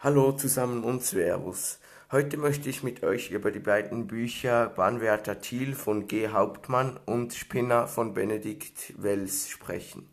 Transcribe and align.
Hallo 0.00 0.32
zusammen 0.32 0.84
und 0.84 1.02
Servus. 1.02 1.78
Heute 2.12 2.36
möchte 2.36 2.68
ich 2.68 2.82
mit 2.82 3.02
euch 3.02 3.30
über 3.30 3.50
die 3.50 3.60
beiden 3.60 4.06
Bücher 4.06 4.68
Bahnwärter 4.68 5.40
Thiel 5.40 5.74
von 5.74 6.06
G. 6.06 6.28
Hauptmann 6.28 7.00
und 7.06 7.32
Spinner 7.32 7.86
von 7.86 8.12
Benedikt 8.12 8.92
Wells 9.02 9.48
sprechen. 9.48 10.10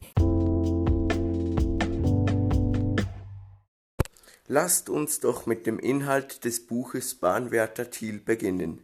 Lasst 4.47 4.89
uns 4.89 5.19
doch 5.19 5.45
mit 5.45 5.67
dem 5.67 5.79
Inhalt 5.79 6.45
des 6.45 6.65
Buches 6.65 7.15
Bahnwärter 7.15 7.89
Thiel 7.89 8.19
beginnen. 8.19 8.79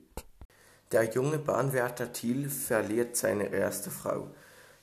Der 0.92 1.06
junge 1.06 1.40
Bahnwärter 1.40 2.12
Thiel 2.12 2.50
verliert 2.50 3.16
seine 3.16 3.54
erste 3.54 3.90
Frau. 3.90 4.32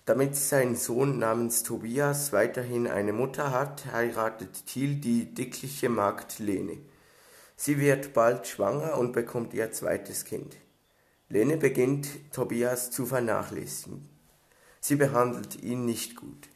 Damit 0.08 0.36
sein 0.36 0.74
Sohn 0.74 1.18
namens 1.18 1.64
Tobias 1.64 2.32
weiterhin 2.32 2.86
eine 2.86 3.12
Mutter 3.12 3.50
hat, 3.50 3.92
heiratet 3.92 4.64
Thiel 4.64 4.94
die 4.94 5.34
dickliche 5.34 5.90
Magd 5.90 6.38
Lene. 6.38 6.78
Sie 7.56 7.78
wird 7.78 8.14
bald 8.14 8.46
schwanger 8.46 8.96
und 8.96 9.12
bekommt 9.12 9.52
ihr 9.52 9.70
zweites 9.70 10.24
Kind. 10.24 10.56
Lene 11.28 11.58
beginnt 11.58 12.08
Tobias 12.32 12.90
zu 12.90 13.04
vernachlässigen. 13.04 14.08
Sie 14.80 14.96
behandelt 14.96 15.62
ihn 15.62 15.84
nicht 15.84 16.16
gut. 16.16 16.48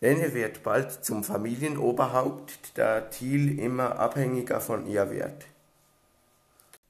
Lene 0.00 0.32
wird 0.32 0.62
bald 0.62 1.04
zum 1.04 1.24
Familienoberhaupt, 1.24 2.78
da 2.78 3.00
Thiel 3.00 3.58
immer 3.58 3.98
abhängiger 3.98 4.60
von 4.60 4.86
ihr 4.86 5.10
wird. 5.10 5.46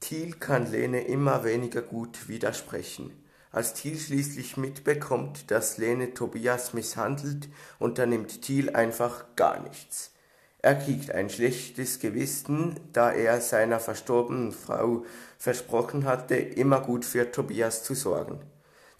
Thiel 0.00 0.34
kann 0.34 0.70
Lene 0.70 1.00
immer 1.00 1.44
weniger 1.44 1.80
gut 1.80 2.28
widersprechen. 2.28 3.10
Als 3.52 3.74
Thiel 3.74 3.98
schließlich 3.98 4.56
mitbekommt, 4.56 5.50
dass 5.50 5.76
Lene 5.76 6.14
Tobias 6.14 6.72
misshandelt, 6.72 7.48
unternimmt 7.80 8.42
Thiel 8.42 8.70
einfach 8.70 9.24
gar 9.34 9.60
nichts. 9.60 10.12
Er 10.62 10.76
kriegt 10.76 11.10
ein 11.10 11.30
schlechtes 11.30 11.98
Gewissen, 11.98 12.78
da 12.92 13.10
er 13.10 13.40
seiner 13.40 13.80
verstorbenen 13.80 14.52
Frau 14.52 15.04
versprochen 15.38 16.04
hatte, 16.04 16.36
immer 16.36 16.80
gut 16.80 17.04
für 17.04 17.32
Tobias 17.32 17.82
zu 17.82 17.94
sorgen. 17.94 18.40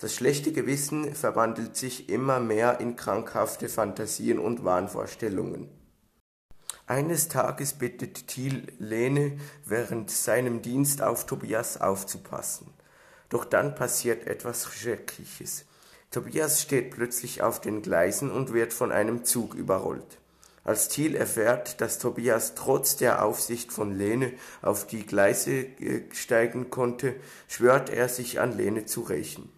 Das 0.00 0.14
schlechte 0.14 0.52
Gewissen 0.52 1.14
verwandelt 1.14 1.76
sich 1.76 2.08
immer 2.08 2.40
mehr 2.40 2.80
in 2.80 2.96
krankhafte 2.96 3.68
Fantasien 3.68 4.38
und 4.38 4.64
Wahnvorstellungen. 4.64 5.68
Eines 6.86 7.28
Tages 7.28 7.74
bittet 7.74 8.26
Thiel 8.26 8.72
Lene 8.78 9.38
während 9.64 10.10
seinem 10.10 10.62
Dienst 10.62 11.02
auf 11.02 11.26
Tobias 11.26 11.80
aufzupassen. 11.80 12.72
Doch 13.30 13.46
dann 13.46 13.74
passiert 13.74 14.26
etwas 14.26 14.66
Schreckliches. 14.74 15.64
Tobias 16.10 16.60
steht 16.60 16.90
plötzlich 16.90 17.40
auf 17.42 17.60
den 17.60 17.82
Gleisen 17.82 18.30
und 18.30 18.52
wird 18.52 18.72
von 18.72 18.92
einem 18.92 19.24
Zug 19.24 19.54
überrollt. 19.54 20.18
Als 20.64 20.88
Thiel 20.88 21.14
erfährt, 21.14 21.80
dass 21.80 21.98
Tobias 21.98 22.54
trotz 22.54 22.96
der 22.96 23.24
Aufsicht 23.24 23.72
von 23.72 23.96
Lene 23.96 24.32
auf 24.60 24.86
die 24.86 25.06
Gleise 25.06 25.52
äh, 25.52 26.02
steigen 26.12 26.70
konnte, 26.70 27.14
schwört 27.48 27.88
er 27.88 28.08
sich 28.08 28.40
an 28.40 28.56
Lene 28.56 28.84
zu 28.84 29.00
rächen. 29.02 29.50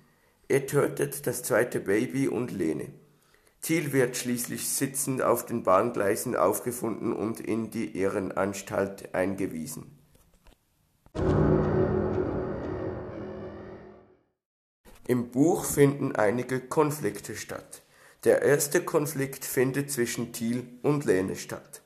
Er 0.48 0.66
tötet 0.66 1.26
das 1.26 1.42
zweite 1.42 1.80
Baby 1.80 2.28
und 2.28 2.52
Lene. 2.52 2.92
Thiel 3.62 3.92
wird 3.92 4.16
schließlich 4.16 4.68
sitzend 4.68 5.22
auf 5.22 5.46
den 5.46 5.62
Bahngleisen 5.62 6.36
aufgefunden 6.36 7.12
und 7.12 7.40
in 7.40 7.70
die 7.70 7.96
Ehrenanstalt 7.96 9.14
eingewiesen. 9.14 10.01
Im 15.12 15.30
Buch 15.30 15.66
finden 15.66 16.16
einige 16.16 16.58
Konflikte 16.58 17.36
statt. 17.36 17.82
Der 18.24 18.40
erste 18.40 18.80
Konflikt 18.82 19.44
findet 19.44 19.90
zwischen 19.90 20.32
Thiel 20.32 20.66
und 20.80 21.04
Lene 21.04 21.36
statt. 21.36 21.82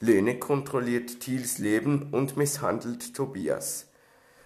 Lene 0.00 0.40
kontrolliert 0.40 1.20
Thiels 1.20 1.58
Leben 1.58 2.08
und 2.10 2.36
misshandelt 2.36 3.14
Tobias. 3.14 3.86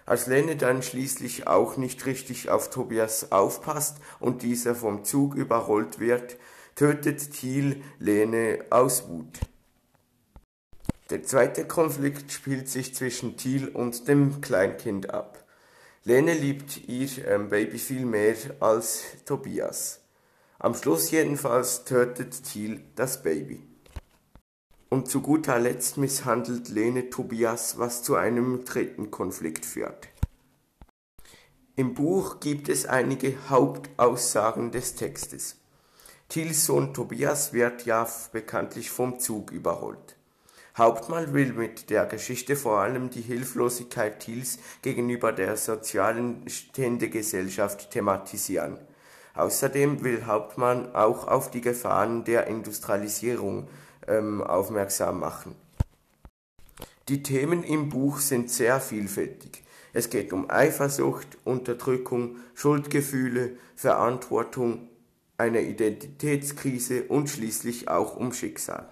Als 0.05 0.27
Lene 0.27 0.57
dann 0.57 0.83
schließlich 0.83 1.47
auch 1.47 1.75
nicht 1.75 2.05
richtig 2.05 2.51
auf 2.51 2.69
Tobias 2.69 3.31
aufpasst 3.31 3.97
und 4.19 4.43
dieser 4.43 4.75
vom 4.75 5.03
Zug 5.03 5.33
überrollt 5.33 5.99
wird, 5.99 6.37
tötet 6.75 7.31
Thiel 7.31 7.81
Lene 7.97 8.63
aus 8.69 9.07
Wut. 9.09 9.39
Der 11.09 11.23
zweite 11.23 11.65
Konflikt 11.65 12.31
spielt 12.31 12.69
sich 12.69 12.93
zwischen 12.93 13.37
Thiel 13.37 13.69
und 13.69 14.07
dem 14.07 14.39
Kleinkind 14.39 15.09
ab. 15.09 15.42
Lene 16.05 16.33
liebt 16.33 16.89
ihr 16.89 17.25
ähm, 17.27 17.47
Baby 17.47 17.79
viel 17.79 18.05
mehr 18.05 18.35
als 18.59 19.03
Tobias. 19.25 20.01
Am 20.59 20.75
Schluss 20.75 21.11
jedenfalls 21.11 21.85
tötet 21.85 22.43
Thiel 22.43 22.83
das 22.95 23.23
Baby. 23.23 23.65
Und 24.89 25.07
zu 25.07 25.21
guter 25.21 25.57
Letzt 25.59 25.97
misshandelt 25.97 26.67
Lene 26.67 27.09
Tobias, 27.09 27.79
was 27.79 28.03
zu 28.03 28.15
einem 28.15 28.65
dritten 28.65 29.11
Konflikt 29.11 29.65
führt. 29.65 30.09
Im 31.77 31.93
Buch 31.93 32.41
gibt 32.41 32.67
es 32.67 32.85
einige 32.85 33.35
Hauptaussagen 33.49 34.71
des 34.71 34.95
Textes. 34.95 35.55
Thiels 36.27 36.65
Sohn 36.65 36.93
Tobias 36.93 37.53
wird 37.53 37.85
ja 37.85 38.05
bekanntlich 38.33 38.91
vom 38.91 39.19
Zug 39.19 39.51
überholt. 39.51 40.17
Hauptmann 40.75 41.33
will 41.33 41.53
mit 41.53 41.91
der 41.91 42.07
Geschichte 42.07 42.55
vor 42.55 42.79
allem 42.79 43.11
die 43.11 43.21
Hilflosigkeit 43.21 44.19
Thiels 44.19 44.57
gegenüber 44.81 45.31
der 45.31 45.55
sozialen 45.55 46.49
Ständegesellschaft 46.49 47.91
thematisieren. 47.91 48.79
Außerdem 49.35 50.03
will 50.03 50.25
Hauptmann 50.25 50.95
auch 50.95 51.27
auf 51.27 51.51
die 51.51 51.61
Gefahren 51.61 52.23
der 52.23 52.47
Industrialisierung 52.47 53.67
ähm, 54.07 54.41
aufmerksam 54.41 55.19
machen. 55.19 55.55
Die 57.07 57.21
Themen 57.21 57.63
im 57.63 57.89
Buch 57.89 58.17
sind 58.19 58.49
sehr 58.49 58.79
vielfältig. 58.79 59.63
Es 59.93 60.09
geht 60.09 60.33
um 60.33 60.49
Eifersucht, 60.49 61.37
Unterdrückung, 61.43 62.37
Schuldgefühle, 62.55 63.57
Verantwortung, 63.75 64.89
eine 65.37 65.61
Identitätskrise 65.61 67.03
und 67.03 67.29
schließlich 67.29 67.89
auch 67.89 68.15
um 68.15 68.33
Schicksal. 68.33 68.89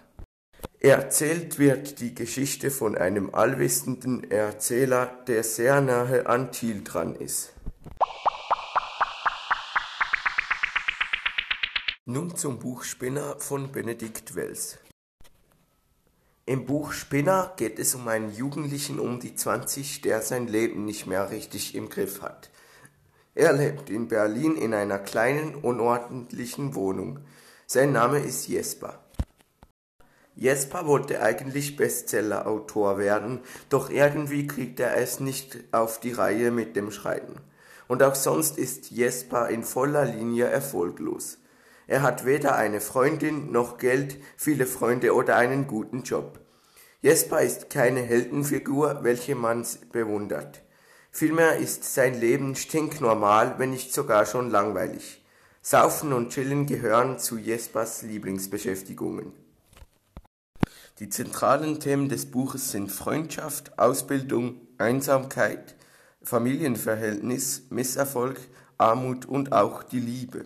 Erzählt 0.80 1.60
wird 1.60 2.00
die 2.00 2.16
Geschichte 2.16 2.72
von 2.72 2.98
einem 2.98 3.36
allwissenden 3.36 4.30
Erzähler, 4.32 5.24
der 5.28 5.44
sehr 5.44 5.80
nahe 5.80 6.26
an 6.26 6.52
Thiel 6.52 6.84
dran 6.84 7.16
ist. 7.16 7.54
Nun 12.06 12.36
zum 12.36 12.58
Buch 12.58 12.84
Spinner 12.84 13.36
von 13.40 13.72
Benedikt 13.72 14.36
Wells. 14.36 14.80
Im 16.48 16.66
Buch 16.66 16.92
Spinner 16.92 17.54
geht 17.56 17.78
es 17.78 17.94
um 17.94 18.08
einen 18.08 18.34
Jugendlichen 18.34 19.00
um 19.00 19.20
die 19.20 19.36
20, 19.36 20.02
der 20.02 20.22
sein 20.22 20.48
Leben 20.48 20.84
nicht 20.84 21.06
mehr 21.06 21.30
richtig 21.30 21.76
im 21.76 21.90
Griff 21.90 22.24
hat. 22.24 22.50
Er 23.36 23.54
lebt 23.54 23.90
in 23.90 24.08
Berlin 24.08 24.56
in 24.56 24.74
einer 24.74 25.00
kleinen, 25.00 25.56
unordentlichen 25.56 26.76
Wohnung. 26.76 27.20
Sein 27.68 27.94
Name 27.94 28.20
ist 28.20 28.48
Jesper. 28.48 29.00
Jesper 30.36 30.88
wollte 30.88 31.22
eigentlich 31.22 31.76
Bestsellerautor 31.76 32.98
werden, 32.98 33.42
doch 33.70 33.90
irgendwie 33.90 34.48
kriegt 34.48 34.80
er 34.80 34.98
es 34.98 35.20
nicht 35.20 35.60
auf 35.72 36.00
die 36.00 36.14
Reihe 36.14 36.52
mit 36.52 36.76
dem 36.76 36.92
Schreiben. 36.92 37.36
Und 37.88 38.02
auch 38.02 38.16
sonst 38.16 38.58
ist 38.58 38.90
Jesper 38.92 39.50
in 39.50 39.64
voller 39.64 40.06
Linie 40.06 40.46
erfolglos. 40.46 41.40
Er 41.88 42.02
hat 42.02 42.26
weder 42.26 42.56
eine 42.56 42.80
Freundin 42.80 43.52
noch 43.52 43.78
Geld, 43.78 44.18
viele 44.38 44.66
Freunde 44.66 45.14
oder 45.14 45.36
einen 45.36 45.68
guten 45.68 46.04
Job. 46.04 46.40
Jesper 47.02 47.42
ist 47.42 47.70
keine 47.70 48.02
Heldenfigur, 48.02 49.00
welche 49.02 49.36
man 49.36 49.66
bewundert. 49.92 50.62
Vielmehr 51.12 51.58
ist 51.58 51.94
sein 51.94 52.18
Leben 52.18 52.56
stinknormal, 52.56 53.56
wenn 53.58 53.72
nicht 53.72 53.94
sogar 53.94 54.26
schon 54.26 54.50
langweilig. 54.50 55.22
Saufen 55.62 56.14
und 56.14 56.30
Chillen 56.30 56.66
gehören 56.66 57.20
zu 57.20 57.38
Jespers 57.38 58.04
Lieblingsbeschäftigungen. 58.04 59.34
Die 61.02 61.10
zentralen 61.10 61.80
Themen 61.80 62.10
des 62.10 62.30
Buches 62.30 62.70
sind 62.70 62.92
Freundschaft, 62.92 63.80
Ausbildung, 63.80 64.62
Einsamkeit, 64.78 65.76
Familienverhältnis, 66.22 67.64
Misserfolg, 67.72 68.40
Armut 68.78 69.26
und 69.26 69.52
auch 69.52 69.82
die 69.82 70.00
Liebe. 70.00 70.46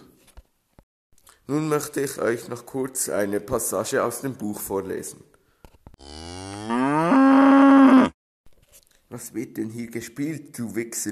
Nun 1.45 1.67
möchte 1.67 1.99
ich 1.99 2.21
euch 2.21 2.47
noch 2.47 2.65
kurz 2.65 3.09
eine 3.09 3.41
Passage 3.41 4.01
aus 4.01 4.21
dem 4.21 4.35
Buch 4.35 4.61
vorlesen. 4.61 5.25
Was 9.09 9.33
wird 9.33 9.57
denn 9.57 9.69
hier 9.71 9.91
gespielt, 9.91 10.57
du 10.57 10.73
Wichser? 10.73 11.11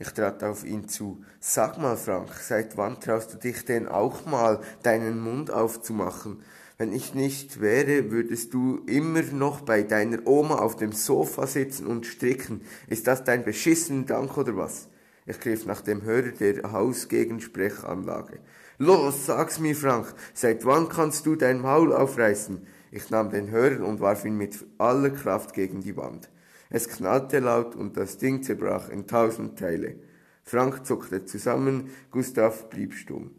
Ich 0.00 0.08
trat 0.08 0.42
auf 0.42 0.64
ihn 0.64 0.88
zu. 0.88 1.24
Sag 1.38 1.78
mal, 1.78 1.96
Frank, 1.96 2.32
seit 2.32 2.76
wann 2.76 2.98
traust 2.98 3.34
du 3.34 3.36
dich 3.38 3.64
denn 3.64 3.86
auch 3.86 4.26
mal, 4.26 4.60
deinen 4.82 5.20
Mund 5.20 5.52
aufzumachen? 5.52 6.42
Wenn 6.80 6.94
ich 6.94 7.12
nicht 7.12 7.60
wäre, 7.60 8.10
würdest 8.10 8.54
du 8.54 8.80
immer 8.86 9.20
noch 9.20 9.60
bei 9.60 9.82
deiner 9.82 10.26
Oma 10.26 10.60
auf 10.60 10.76
dem 10.76 10.92
Sofa 10.92 11.46
sitzen 11.46 11.86
und 11.86 12.06
stricken. 12.06 12.62
Ist 12.88 13.06
das 13.06 13.22
dein 13.22 13.44
beschissener 13.44 14.06
Dank 14.06 14.38
oder 14.38 14.56
was? 14.56 14.88
Ich 15.26 15.38
griff 15.40 15.66
nach 15.66 15.82
dem 15.82 16.00
Hörer 16.04 16.30
der 16.30 16.72
Hausgegensprechanlage. 16.72 18.38
Los, 18.78 19.26
sag's 19.26 19.58
mir, 19.58 19.76
Frank, 19.76 20.14
seit 20.32 20.64
wann 20.64 20.88
kannst 20.88 21.26
du 21.26 21.36
dein 21.36 21.60
Maul 21.60 21.92
aufreißen? 21.92 22.66
Ich 22.92 23.10
nahm 23.10 23.28
den 23.28 23.50
Hörer 23.50 23.86
und 23.86 24.00
warf 24.00 24.24
ihn 24.24 24.38
mit 24.38 24.64
aller 24.78 25.10
Kraft 25.10 25.52
gegen 25.52 25.82
die 25.82 25.98
Wand. 25.98 26.30
Es 26.70 26.88
knallte 26.88 27.40
laut 27.40 27.76
und 27.76 27.98
das 27.98 28.16
Ding 28.16 28.42
zerbrach 28.42 28.88
in 28.88 29.06
tausend 29.06 29.58
Teile. 29.58 29.96
Frank 30.44 30.86
zuckte 30.86 31.26
zusammen, 31.26 31.90
Gustav 32.10 32.70
blieb 32.70 32.94
stumm. 32.94 33.32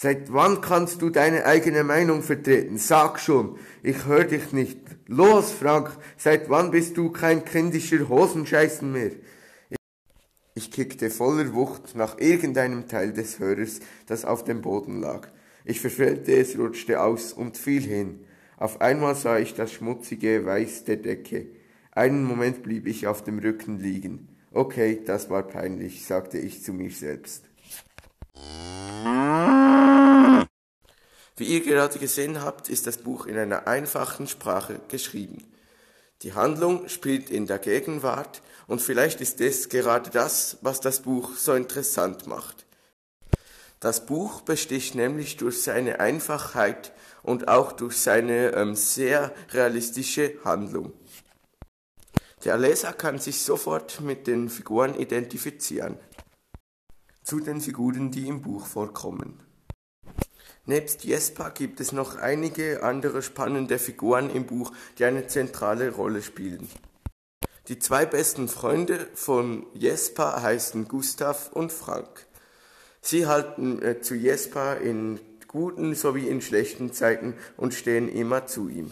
Seit 0.00 0.32
wann 0.32 0.60
kannst 0.60 1.02
du 1.02 1.10
deine 1.10 1.44
eigene 1.44 1.82
Meinung 1.82 2.22
vertreten? 2.22 2.78
Sag 2.78 3.18
schon, 3.18 3.58
ich 3.82 4.06
hör 4.06 4.22
dich 4.22 4.52
nicht. 4.52 4.78
Los, 5.08 5.50
Frank, 5.50 5.90
seit 6.16 6.48
wann 6.48 6.70
bist 6.70 6.96
du 6.96 7.10
kein 7.10 7.44
kindischer 7.44 8.08
Hosenscheißen 8.08 8.92
mehr? 8.92 9.10
Ich 10.54 10.70
kickte 10.70 11.10
voller 11.10 11.52
Wucht 11.52 11.96
nach 11.96 12.16
irgendeinem 12.18 12.86
Teil 12.86 13.12
des 13.12 13.40
Hörers, 13.40 13.80
das 14.06 14.24
auf 14.24 14.44
dem 14.44 14.62
Boden 14.62 15.00
lag. 15.00 15.26
Ich 15.64 15.80
verfehlte 15.80 16.32
es, 16.32 16.56
rutschte 16.56 17.02
aus 17.02 17.32
und 17.32 17.56
fiel 17.56 17.82
hin. 17.82 18.20
Auf 18.56 18.80
einmal 18.80 19.16
sah 19.16 19.40
ich 19.40 19.54
das 19.54 19.72
schmutzige 19.72 20.46
Weiß 20.46 20.84
der 20.84 20.98
Decke. 20.98 21.46
Einen 21.90 22.22
Moment 22.22 22.62
blieb 22.62 22.86
ich 22.86 23.08
auf 23.08 23.24
dem 23.24 23.40
Rücken 23.40 23.80
liegen. 23.80 24.28
Okay, 24.52 25.02
das 25.04 25.28
war 25.28 25.42
peinlich, 25.42 26.06
sagte 26.06 26.38
ich 26.38 26.62
zu 26.62 26.72
mir 26.72 26.92
selbst. 26.92 27.46
Wie 31.38 31.44
ihr 31.44 31.62
gerade 31.62 32.00
gesehen 32.00 32.42
habt, 32.42 32.68
ist 32.68 32.88
das 32.88 32.96
Buch 32.96 33.26
in 33.26 33.38
einer 33.38 33.68
einfachen 33.68 34.26
Sprache 34.26 34.80
geschrieben. 34.88 35.38
Die 36.22 36.32
Handlung 36.32 36.88
spielt 36.88 37.30
in 37.30 37.46
der 37.46 37.60
Gegenwart 37.60 38.42
und 38.66 38.82
vielleicht 38.82 39.20
ist 39.20 39.40
es 39.40 39.68
gerade 39.68 40.10
das, 40.10 40.58
was 40.62 40.80
das 40.80 41.00
Buch 41.00 41.36
so 41.36 41.54
interessant 41.54 42.26
macht. 42.26 42.66
Das 43.78 44.04
Buch 44.04 44.40
besticht 44.40 44.96
nämlich 44.96 45.36
durch 45.36 45.62
seine 45.62 46.00
Einfachheit 46.00 46.92
und 47.22 47.46
auch 47.46 47.70
durch 47.70 47.98
seine 47.98 48.50
ähm, 48.54 48.74
sehr 48.74 49.32
realistische 49.52 50.34
Handlung. 50.44 50.92
Der 52.44 52.58
Leser 52.58 52.92
kann 52.92 53.20
sich 53.20 53.42
sofort 53.42 54.00
mit 54.00 54.26
den 54.26 54.48
Figuren 54.48 54.96
identifizieren. 54.98 55.98
Zu 57.22 57.38
den 57.38 57.60
Figuren, 57.60 58.10
die 58.10 58.26
im 58.26 58.42
Buch 58.42 58.66
vorkommen. 58.66 59.47
Nebst 60.68 61.04
Jesper 61.04 61.50
gibt 61.50 61.80
es 61.80 61.92
noch 61.92 62.16
einige 62.16 62.82
andere 62.82 63.22
spannende 63.22 63.78
Figuren 63.78 64.28
im 64.28 64.44
Buch, 64.44 64.70
die 64.98 65.06
eine 65.06 65.26
zentrale 65.26 65.90
Rolle 65.92 66.20
spielen. 66.20 66.68
Die 67.68 67.78
zwei 67.78 68.04
besten 68.04 68.48
Freunde 68.48 69.08
von 69.14 69.64
Jesper 69.72 70.42
heißen 70.42 70.86
Gustav 70.86 71.52
und 71.54 71.72
Frank. 71.72 72.26
Sie 73.00 73.26
halten 73.26 73.80
äh, 73.80 74.02
zu 74.02 74.14
Jesper 74.14 74.76
in 74.76 75.18
guten 75.46 75.94
sowie 75.94 76.28
in 76.28 76.42
schlechten 76.42 76.92
Zeiten 76.92 77.32
und 77.56 77.72
stehen 77.72 78.06
immer 78.06 78.44
zu 78.44 78.68
ihm. 78.68 78.90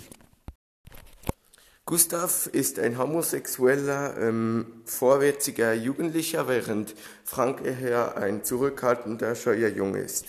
Gustav 1.85 2.47
ist 2.47 2.79
ein 2.79 2.97
homosexueller, 2.97 4.17
ähm, 4.19 4.81
vorwärtiger 4.87 5.75
Jugendlicher, 5.75 6.49
während 6.49 6.95
Frank 7.23 7.63
eher 7.63 8.17
ein 8.17 8.45
zurückhaltender, 8.45 9.35
scheuer 9.35 9.69
Junge 9.69 9.99
ist. 9.99 10.25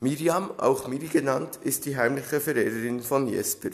Miriam, 0.00 0.50
auch 0.58 0.88
Miri 0.88 1.06
genannt, 1.06 1.58
ist 1.62 1.86
die 1.86 1.96
heimliche 1.96 2.38
Verehrerin 2.40 3.00
von 3.00 3.26
Jesper. 3.28 3.70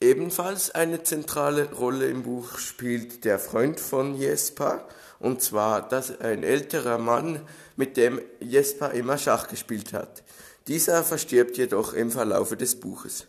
Ebenfalls 0.00 0.70
eine 0.70 1.02
zentrale 1.02 1.70
Rolle 1.74 2.06
im 2.06 2.22
Buch 2.22 2.58
spielt 2.58 3.26
der 3.26 3.38
Freund 3.38 3.78
von 3.78 4.14
Jesper, 4.14 4.88
und 5.18 5.42
zwar 5.42 5.86
das 5.86 6.20
ein 6.20 6.42
älterer 6.42 6.96
Mann, 6.96 7.46
mit 7.76 7.98
dem 7.98 8.18
Jesper 8.40 8.92
immer 8.92 9.18
Schach 9.18 9.46
gespielt 9.46 9.92
hat. 9.92 10.22
Dieser 10.68 11.04
verstirbt 11.04 11.58
jedoch 11.58 11.92
im 11.92 12.10
Verlaufe 12.10 12.56
des 12.56 12.80
Buches. 12.80 13.26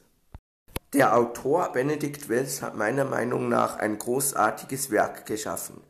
Der 0.94 1.18
Autor 1.18 1.74
Benedikt 1.74 2.30
Wells 2.30 2.62
hat 2.62 2.78
meiner 2.78 3.04
Meinung 3.04 3.50
nach 3.50 3.78
ein 3.78 3.98
großartiges 3.98 4.92
Werk 4.92 5.26
geschaffen. 5.26 5.82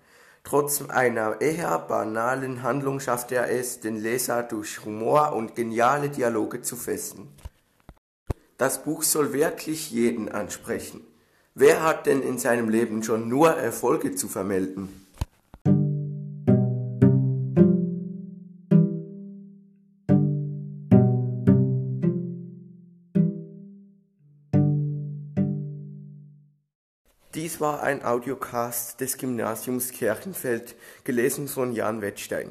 Trotz 0.43 0.81
einer 0.89 1.39
eher 1.39 1.79
banalen 1.79 2.63
Handlung 2.63 2.99
schafft 2.99 3.31
er 3.31 3.49
es, 3.49 3.79
den 3.79 3.95
Leser 3.97 4.43
durch 4.43 4.83
Humor 4.85 5.33
und 5.33 5.55
geniale 5.55 6.09
Dialoge 6.09 6.61
zu 6.61 6.75
fesseln. 6.75 7.29
Das 8.57 8.83
Buch 8.83 9.03
soll 9.03 9.33
wirklich 9.33 9.91
jeden 9.91 10.29
ansprechen. 10.29 11.01
Wer 11.53 11.83
hat 11.83 12.05
denn 12.05 12.21
in 12.21 12.37
seinem 12.37 12.69
Leben 12.69 13.03
schon 13.03 13.27
nur 13.27 13.51
Erfolge 13.51 14.15
zu 14.15 14.27
vermelden? 14.27 15.00
Dies 27.51 27.59
war 27.59 27.83
ein 27.83 28.01
Audiocast 28.05 29.01
des 29.01 29.17
Gymnasiums 29.17 29.91
Kirchenfeld, 29.91 30.73
gelesen 31.03 31.49
von 31.49 31.73
Jan 31.73 32.01
Wettstein. 32.01 32.49